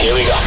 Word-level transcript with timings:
Here 0.00 0.14
we 0.14 0.22
go. 0.22 0.38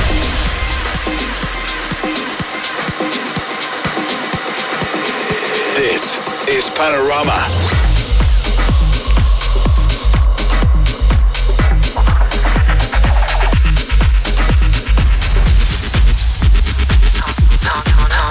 This 5.75 6.19
is 6.47 6.69
Panorama. 6.69 7.49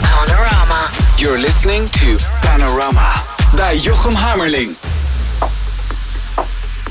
Panorama. 0.03 0.91
You're 1.19 1.39
listening 1.39 1.89
to 1.91 2.17
Panorama 2.41 3.13
bij 3.55 3.77
Jochem 3.77 4.15
Hammerling. 4.15 4.77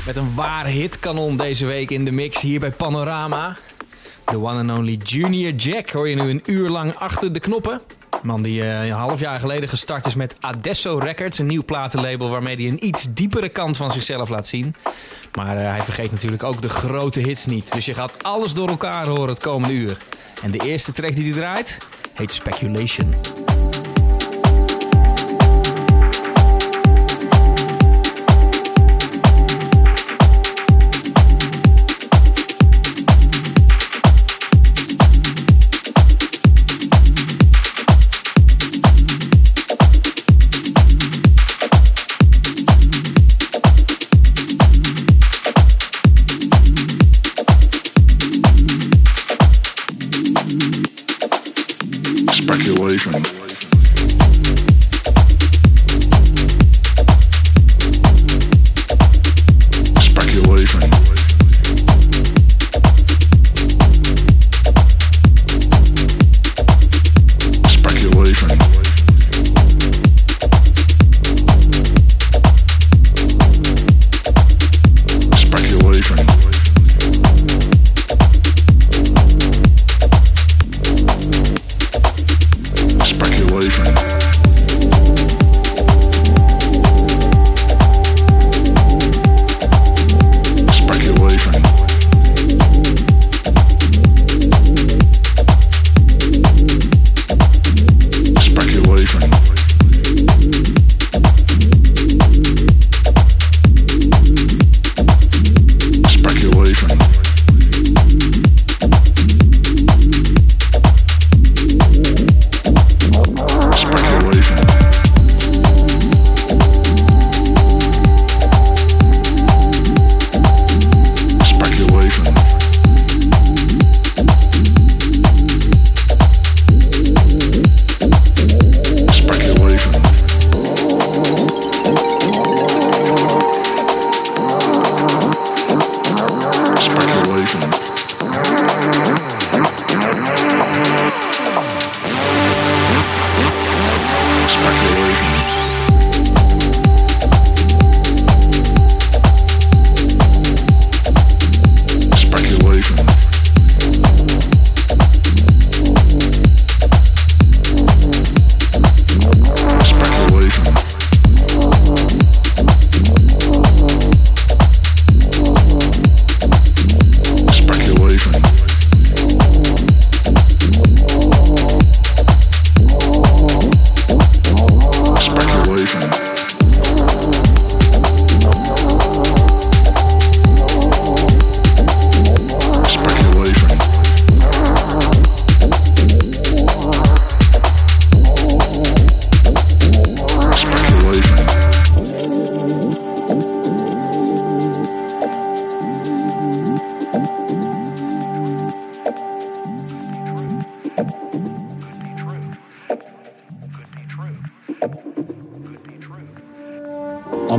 Met 0.06 0.16
een 0.16 0.34
waar 0.34 0.66
hitkanon 0.66 1.36
deze 1.36 1.66
week 1.66 1.90
in 1.90 2.04
de 2.04 2.12
mix 2.12 2.40
hier 2.40 2.60
bij 2.60 2.70
Panorama. 2.70 3.56
De 4.30 4.38
one 4.38 4.58
and 4.58 4.78
only 4.78 4.98
Junior 5.04 5.52
Jack 5.52 5.90
hoor 5.90 6.08
je 6.08 6.14
nu 6.14 6.30
een 6.30 6.42
uur 6.46 6.68
lang 6.68 6.94
achter 6.94 7.32
de 7.32 7.40
knoppen. 7.40 7.80
Man 8.22 8.42
die 8.42 8.62
eh, 8.62 8.86
een 8.86 8.92
half 8.92 9.20
jaar 9.20 9.40
geleden 9.40 9.68
gestart 9.68 10.06
is 10.06 10.14
met 10.14 10.36
Adesso 10.40 10.98
Records, 10.98 11.38
een 11.38 11.46
nieuw 11.46 11.64
platenlabel 11.64 12.28
waarmee 12.28 12.56
hij 12.56 12.66
een 12.66 12.86
iets 12.86 13.14
diepere 13.14 13.48
kant 13.48 13.76
van 13.76 13.92
zichzelf 13.92 14.28
laat 14.28 14.46
zien. 14.46 14.74
Maar 15.34 15.56
eh, 15.56 15.70
hij 15.70 15.82
vergeet 15.82 16.12
natuurlijk 16.12 16.42
ook 16.42 16.62
de 16.62 16.68
grote 16.68 17.20
hits 17.20 17.46
niet. 17.46 17.72
Dus 17.72 17.84
je 17.84 17.94
gaat 17.94 18.22
alles 18.22 18.54
door 18.54 18.68
elkaar 18.68 19.06
horen 19.06 19.28
het 19.28 19.40
komende 19.40 19.74
uur. 19.74 19.98
En 20.42 20.50
de 20.50 20.58
eerste 20.58 20.92
track 20.92 21.14
die 21.14 21.24
hij 21.24 21.40
draait 21.40 21.78
heet 22.14 22.32
Speculation. 22.32 23.14
Dankeschön. 53.00 53.39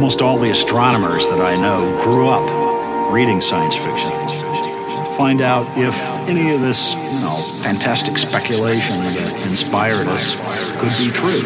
Almost 0.02 0.24
all 0.24 0.40
the 0.40 0.50
astronomers 0.50 1.30
that 1.30 1.42
I 1.42 1.56
know 1.56 2.02
grew 2.02 2.28
up 2.28 3.14
reading 3.14 3.40
science 3.40 3.76
fiction. 3.76 4.10
Find 5.16 5.42
out 5.42 5.68
if 5.78 5.96
any 6.28 6.56
of 6.56 6.62
this, 6.62 6.96
you 6.96 7.22
know, 7.22 7.38
fantastic 7.62 8.18
speculation 8.18 8.98
that 8.98 9.48
inspired 9.48 10.08
us 10.08 10.34
could 10.80 10.98
be 10.98 11.12
true. 11.14 11.44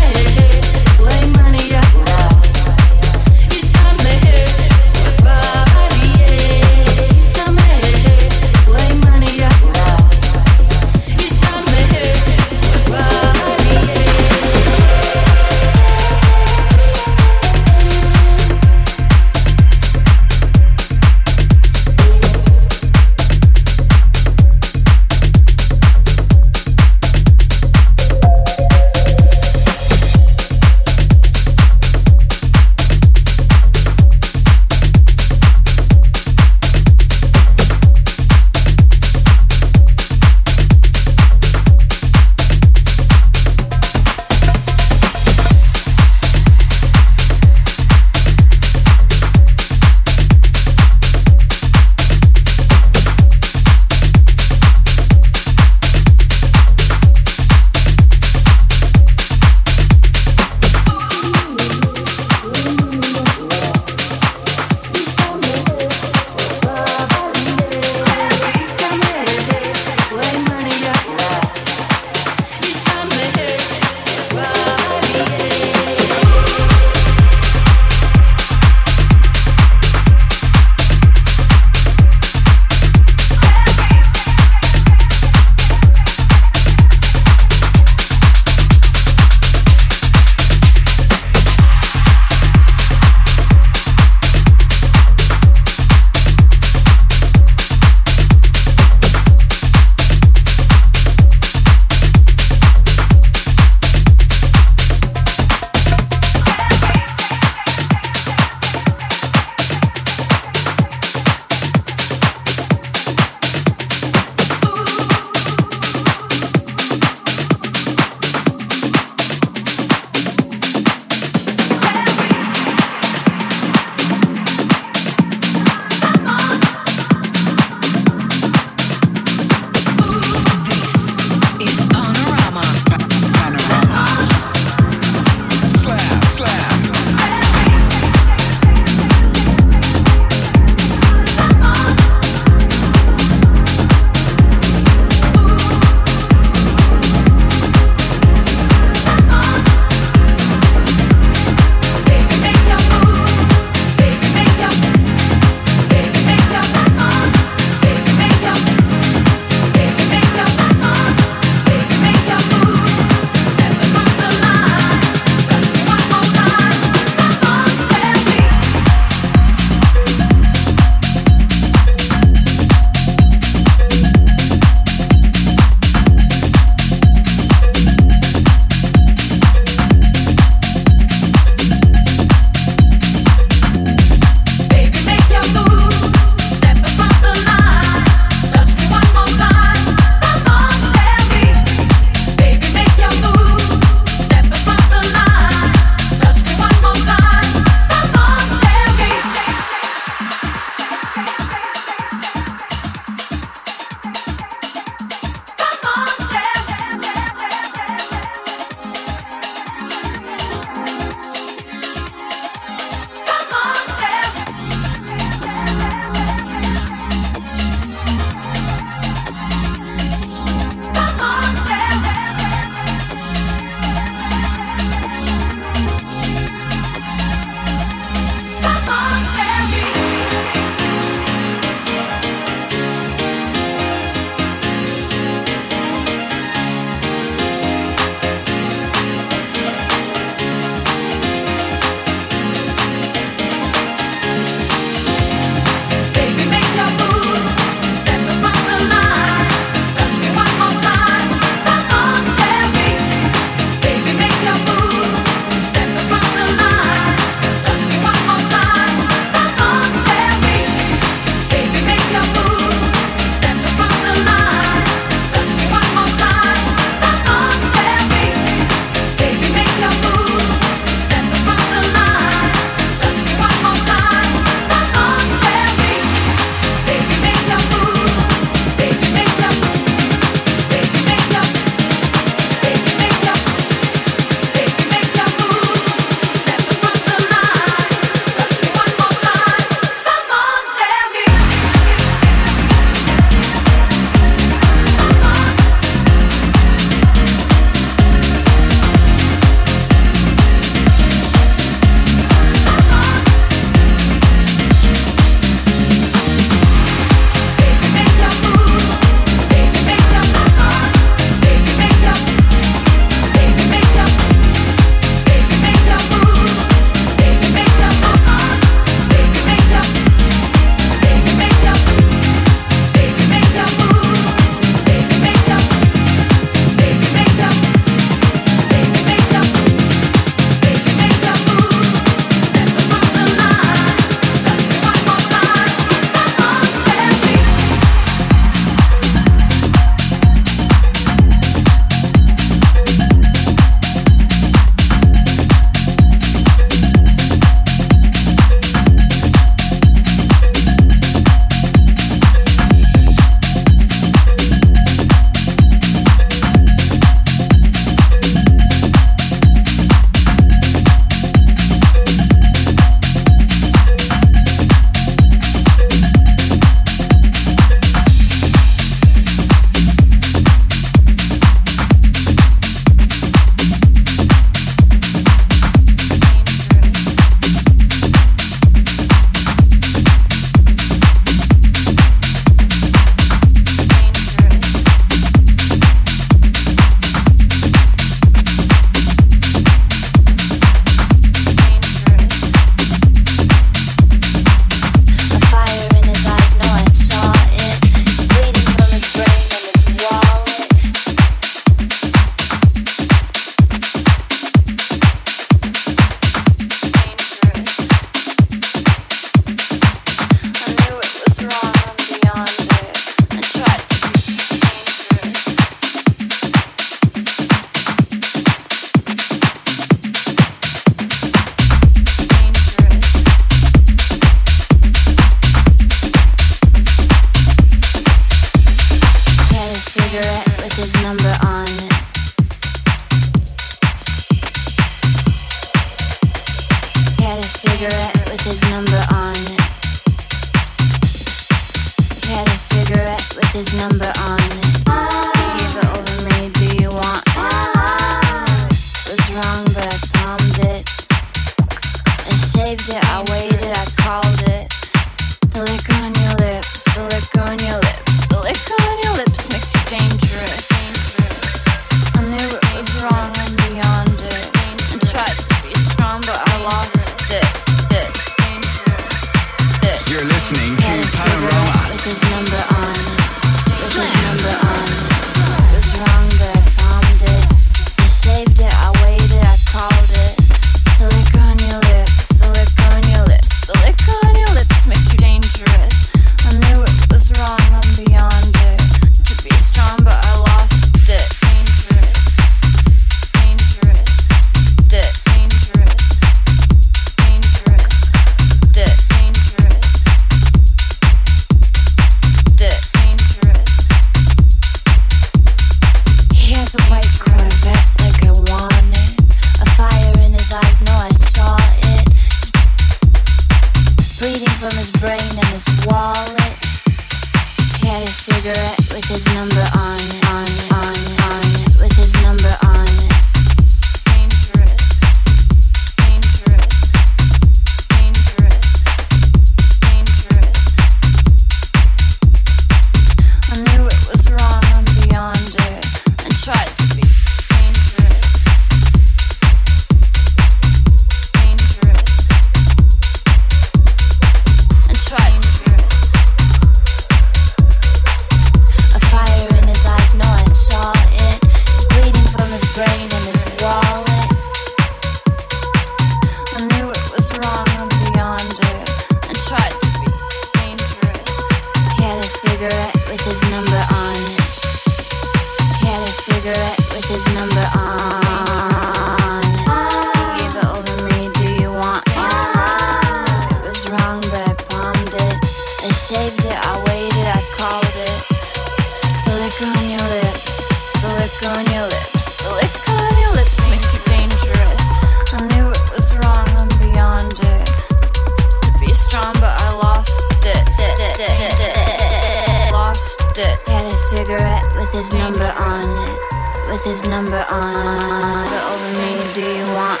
His 596.88 597.04
number 597.04 597.44
on. 597.50 598.48
The 598.48 598.60
over 598.72 598.92
me 598.96 599.20
do 599.34 599.44
you 599.44 599.66
want? 599.76 600.00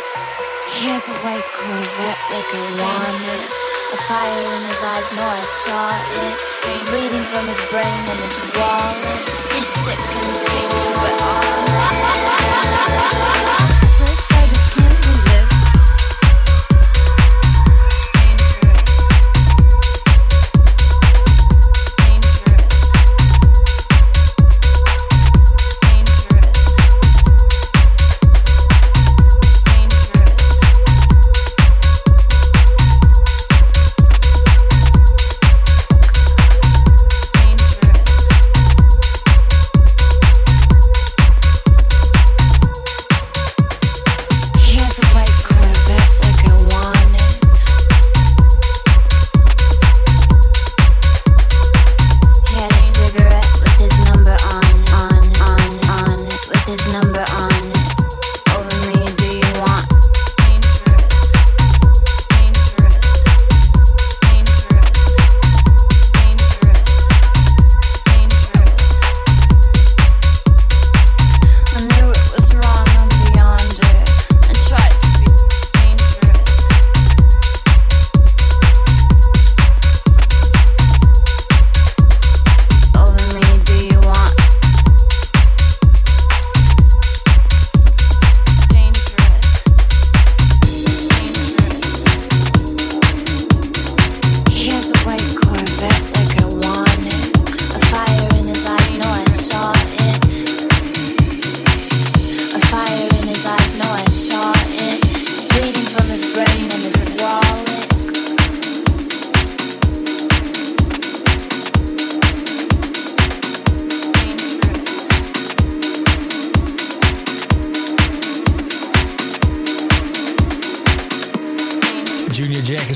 Here's 0.80 1.06
a 1.06 1.12
white 1.20 1.44
Corvette 1.44 2.16
like 2.32 2.48
a 2.48 2.62
wanted 2.80 3.44
A 3.92 3.96
fire 4.08 4.40
in 4.56 4.62
his 4.64 4.80
eyes, 4.80 5.12
no 5.12 5.20
I 5.20 5.44
saw 5.68 5.92
it. 5.92 6.32
He's 6.64 6.80
bleeding 6.88 7.26
from 7.28 7.44
his 7.44 7.60
brain 7.68 7.84
and 7.84 8.20
his 8.24 8.40
wallet. 8.56 9.20
He's 9.52 9.68
sick 9.68 10.00
and 10.00 10.24
he's 10.32 10.40
taking 10.48 10.96
all 11.28 11.48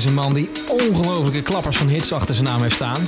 is 0.03 0.09
een 0.09 0.15
man 0.15 0.33
die 0.33 0.49
ongelofelijke 0.67 1.41
klappers 1.41 1.77
van 1.77 1.87
hits 1.87 2.13
achter 2.13 2.35
zijn 2.35 2.47
naam 2.47 2.61
heeft 2.61 2.75
staan. 2.75 3.07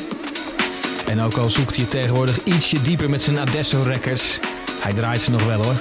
En 1.05 1.21
ook 1.21 1.37
al 1.37 1.49
zoekt 1.49 1.75
hij 1.75 1.85
tegenwoordig 1.85 2.43
ietsje 2.43 2.81
dieper 2.81 3.09
met 3.09 3.21
zijn 3.21 3.39
Adesso 3.39 3.81
records, 3.81 4.39
hij 4.79 4.93
draait 4.93 5.21
ze 5.21 5.31
nog 5.31 5.45
wel 5.45 5.63
hoor. 5.63 5.75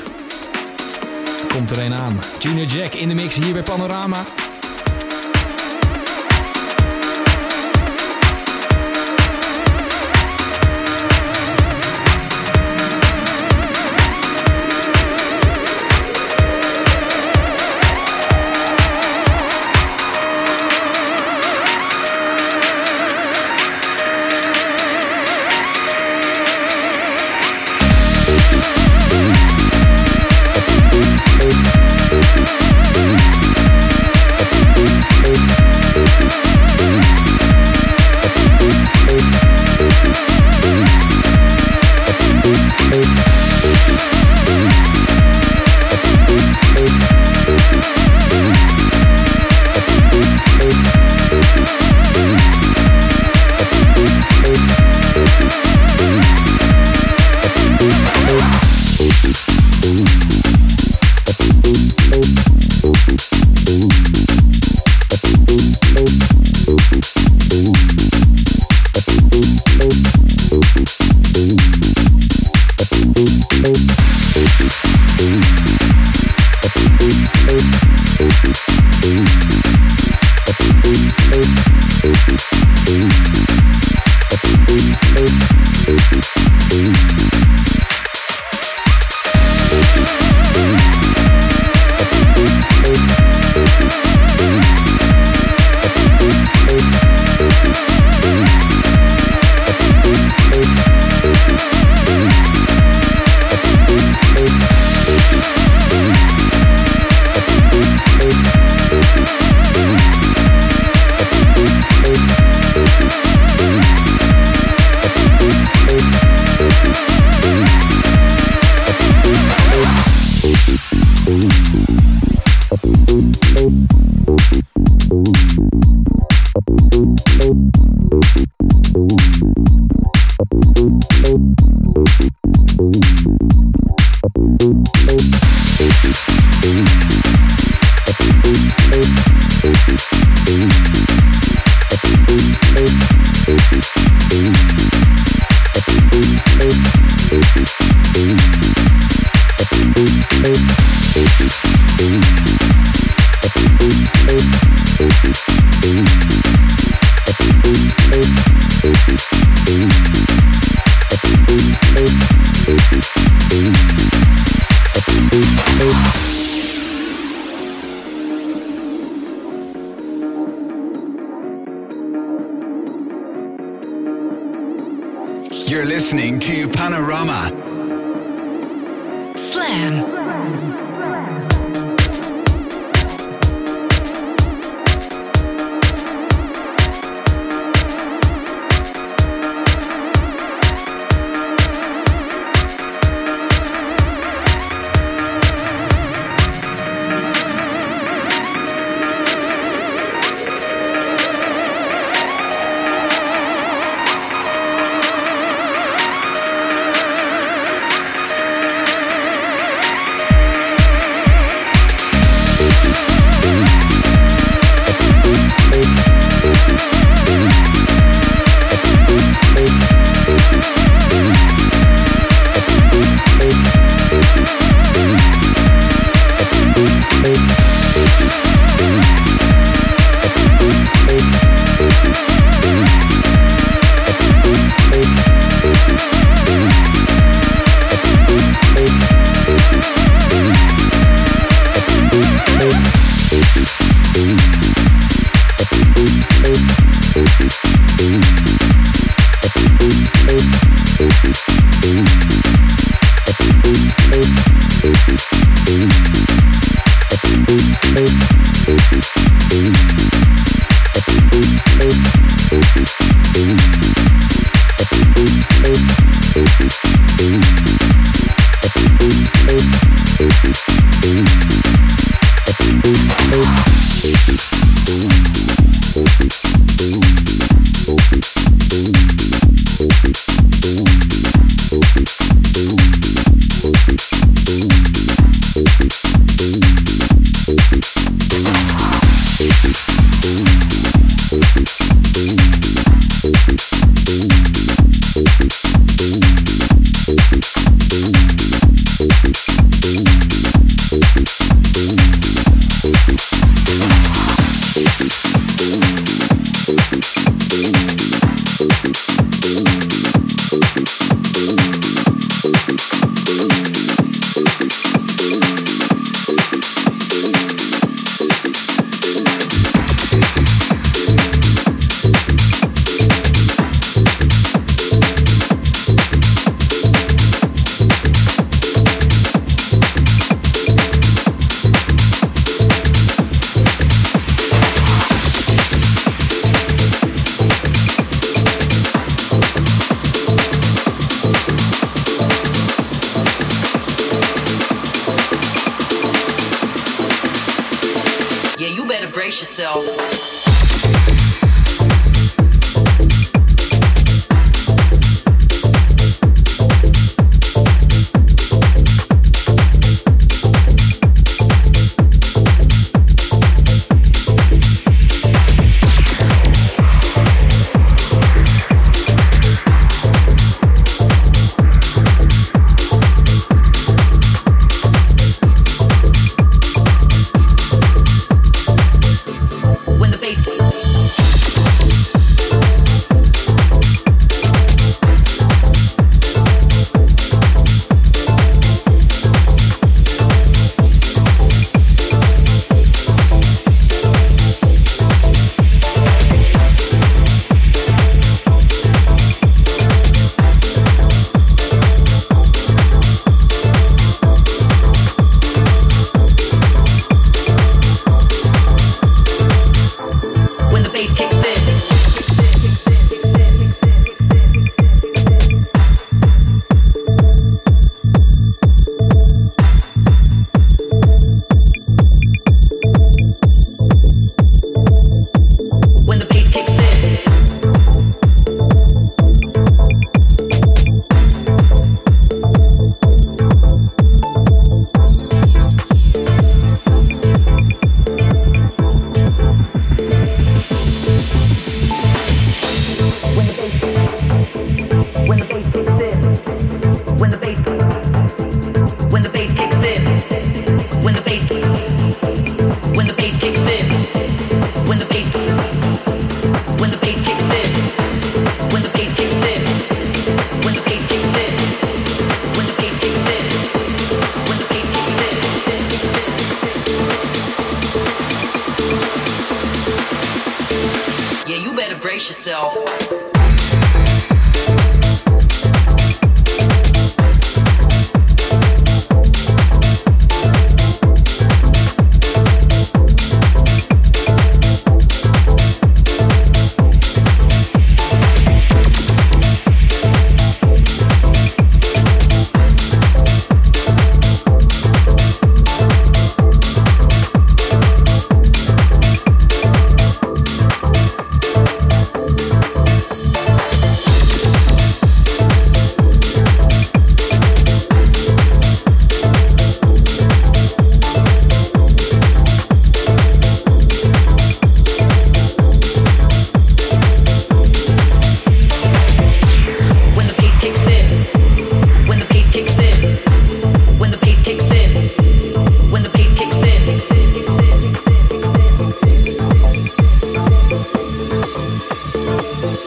Komt 1.48 1.70
er 1.70 1.78
een 1.78 1.94
aan. 1.94 2.20
Junior 2.38 2.66
Jack 2.66 2.94
in 2.94 3.08
de 3.08 3.14
mix 3.14 3.34
hier 3.34 3.52
bij 3.52 3.62
Panorama. 3.62 4.24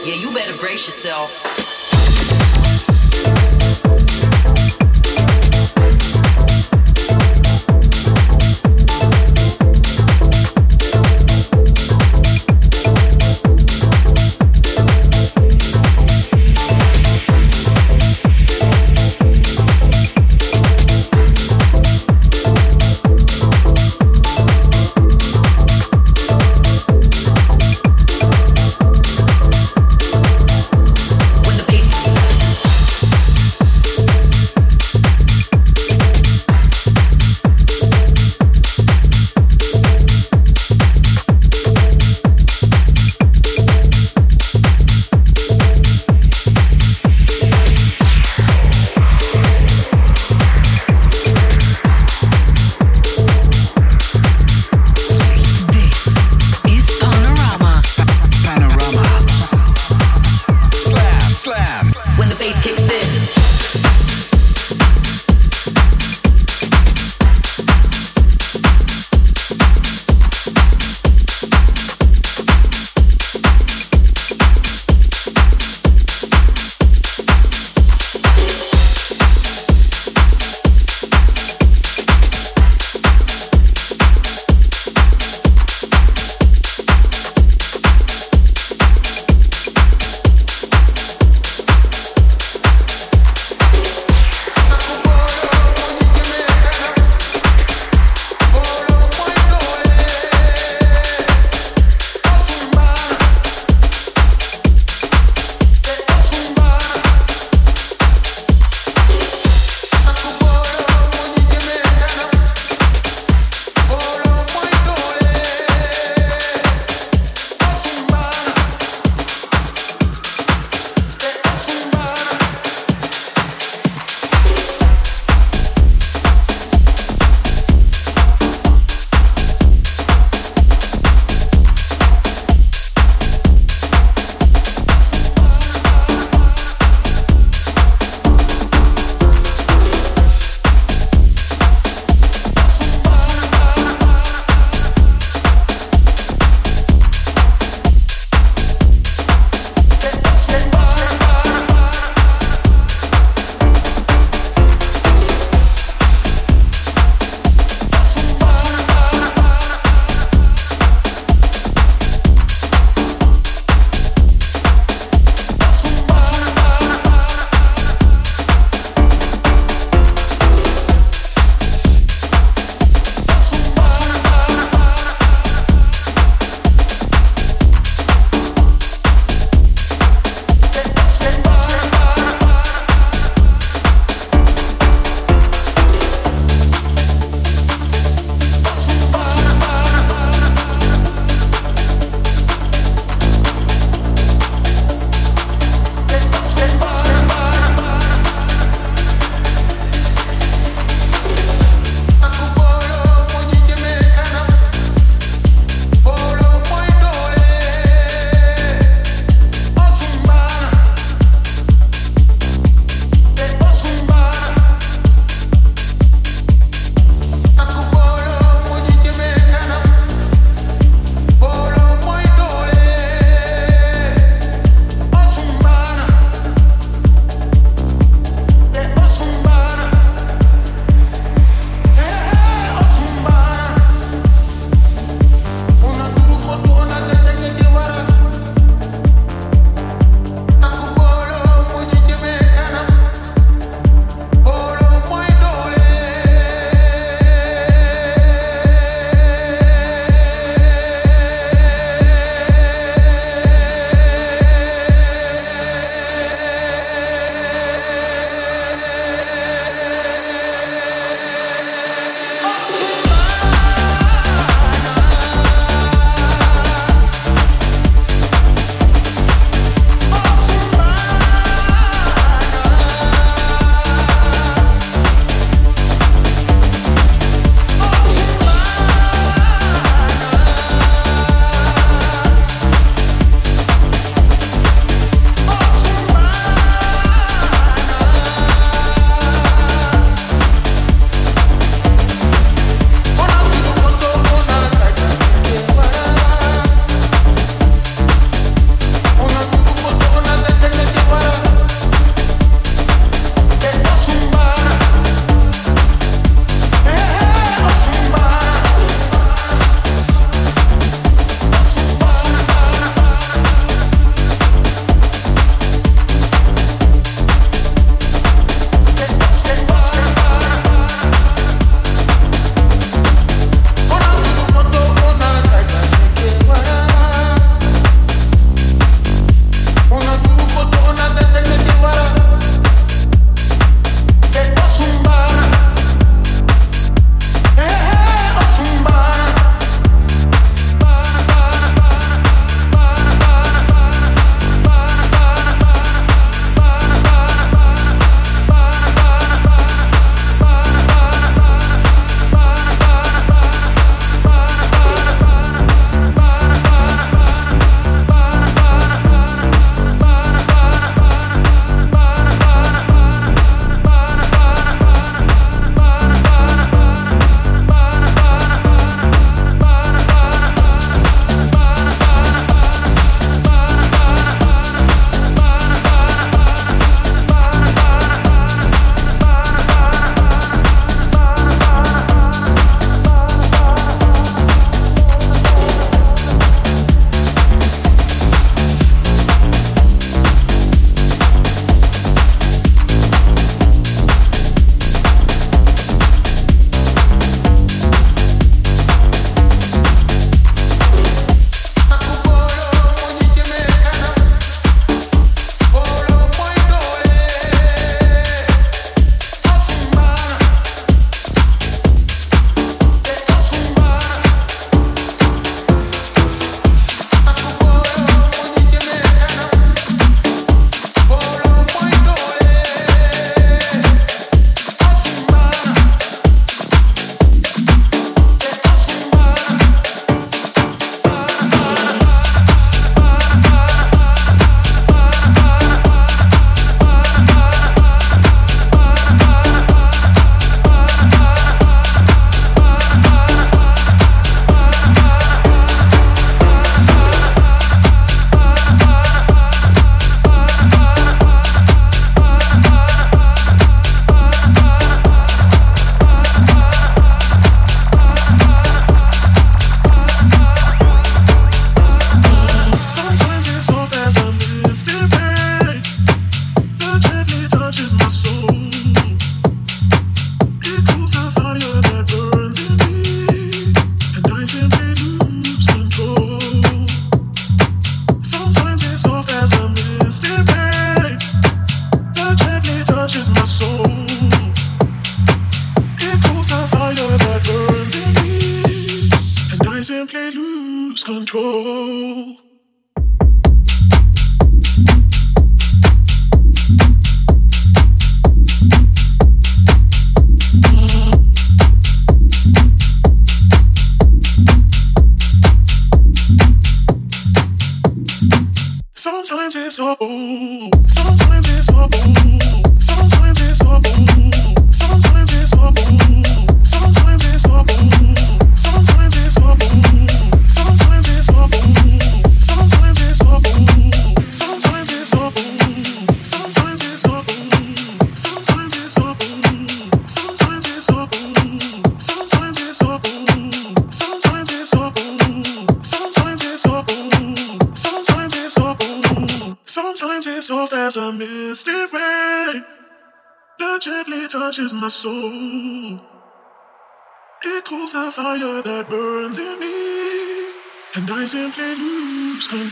Yeah, 0.04 0.14
you 0.14 0.32
better 0.32 0.56
brace 0.56 0.86
yourself. 0.86 2.57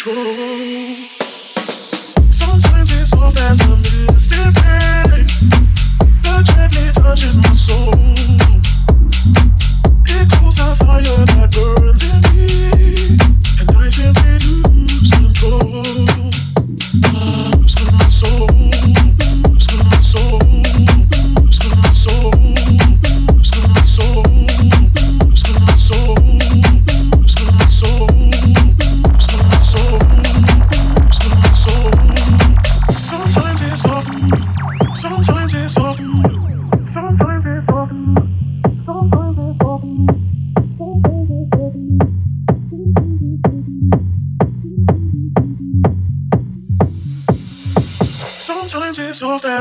control. 0.07 0.96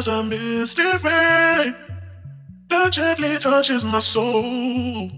as 0.08 0.14
a 0.14 0.24
misty 0.24 0.84
rain 0.84 1.76
that 2.70 2.92
gently 2.92 3.38
touches 3.38 3.84
my 3.84 3.98
soul. 4.00 5.10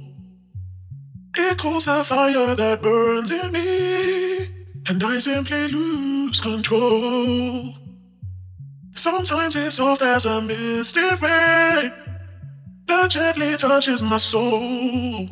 It 1.35 1.57
cools 1.57 1.85
the 1.85 2.03
fire 2.05 2.55
that 2.55 2.81
burns 2.81 3.31
in 3.31 3.51
me, 3.51 4.47
and 4.88 5.03
I 5.03 5.19
simply 5.19 5.67
lose 5.67 6.39
control. 6.39 7.73
Sometimes 8.95 9.55
it's 9.57 9.75
soft 9.75 10.01
as 10.03 10.25
a 10.25 10.41
misty 10.41 11.01
rain 11.01 11.91
that 12.88 13.09
gently 13.09 13.57
touches 13.57 14.01
my 14.01 14.17
soul. 14.17 15.27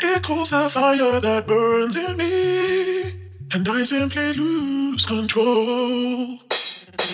It 0.00 0.22
cools 0.22 0.50
the 0.50 0.70
fire 0.70 1.20
that 1.20 1.46
burns 1.46 1.96
in 1.96 2.16
me, 2.16 3.10
and 3.52 3.68
I 3.68 3.82
simply 3.82 4.32
lose 4.32 5.04
control. 5.04 6.45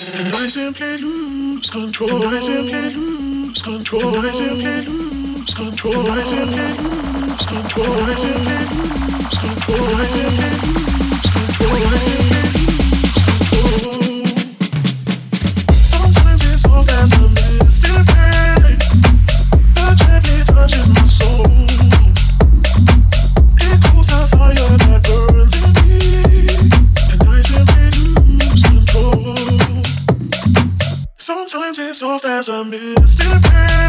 And 0.05 0.35
I 0.35 0.49
simply 0.49 0.97
lose 0.99 1.71
control. 1.71 2.11
And 2.11 2.35
I 2.35 2.41
simply 2.41 2.95
lose 2.95 3.63
control. 3.63 4.17
And 4.17 4.27
I 4.27 4.33
simply 4.33 4.83
lose 4.85 5.55
control. 5.55 5.95
And 5.95 6.19
I 6.19 6.25
simply 6.25 6.59
lose 6.59 7.47
control. 7.47 7.87
And 7.87 8.11
I 8.11 8.15
simply 8.17 8.59
lose 8.67 9.39
control. 9.39 9.79
And 9.79 9.95
I 9.95 10.07
simply 10.11 10.51
lose 10.67 11.31
control. 11.31 11.71
And 11.71 11.87
I 11.87 11.99
simply 12.03 12.43
lose 12.51 13.23
control. 13.31 14.27
Sometimes 15.71 16.43
it's 16.51 16.63
soft 16.63 16.91
as 16.91 17.13
a 17.13 17.15
mist. 17.29 17.71
Still 17.79 17.97
a 17.97 18.05
pain. 18.05 18.79
The 19.77 19.87
gently 19.99 20.39
touches 20.45 20.89
my 20.91 21.05
soul. 21.05 21.32
as 32.43 32.49
I'm 32.49 32.73
still 33.07 33.33
a 33.37 33.82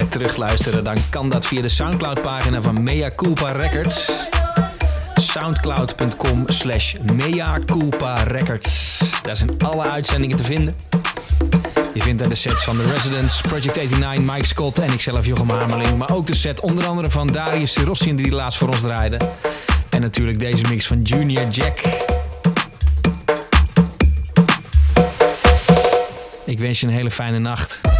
set 0.00 0.10
terugluisteren, 0.10 0.84
dan 0.84 0.96
kan 1.10 1.30
dat 1.30 1.46
via 1.46 1.62
de 1.62 1.68
Soundcloud-pagina 1.68 2.62
van 2.62 2.82
Mea 2.82 3.10
Culpa 3.16 3.50
Records. 3.50 4.10
Soundcloud.com 5.14 6.44
slash 6.46 6.94
Mea 7.12 7.58
Culpa 7.66 8.22
Records. 8.22 9.00
Daar 9.22 9.36
zijn 9.36 9.50
alle 9.58 9.82
uitzendingen 9.82 10.36
te 10.36 10.44
vinden. 10.44 10.76
Je 11.94 12.02
vindt 12.02 12.18
daar 12.18 12.28
de 12.28 12.34
sets 12.34 12.64
van 12.64 12.76
The 12.76 12.92
Residents, 12.92 13.40
Project 13.40 13.76
89, 13.76 14.34
Mike 14.34 14.46
Scott 14.46 14.78
en 14.78 14.92
ikzelf 14.92 15.26
Jochem 15.26 15.50
Hamerling. 15.50 15.98
Maar 15.98 16.14
ook 16.14 16.26
de 16.26 16.34
set 16.34 16.60
onder 16.60 16.86
andere 16.86 17.10
van 17.10 17.26
Darius 17.26 17.72
Sirossian 17.72 18.16
die 18.16 18.30
laatst 18.30 18.58
voor 18.58 18.68
ons 18.68 18.80
draaide. 18.80 19.16
En 19.90 20.00
natuurlijk 20.00 20.38
deze 20.38 20.64
mix 20.68 20.86
van 20.86 21.02
Junior 21.02 21.48
Jack. 21.48 21.80
Ik 26.44 26.58
wens 26.58 26.80
je 26.80 26.86
een 26.86 26.92
hele 26.92 27.10
fijne 27.10 27.38
nacht. 27.38 27.93